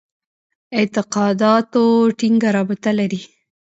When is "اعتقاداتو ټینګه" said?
0.77-2.49